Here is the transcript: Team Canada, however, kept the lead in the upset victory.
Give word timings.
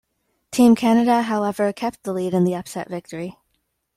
Team 0.49 0.75
Canada, 0.75 1.21
however, 1.21 1.71
kept 1.71 2.01
the 2.01 2.11
lead 2.11 2.33
in 2.33 2.43
the 2.43 2.55
upset 2.55 2.89
victory. 2.89 3.37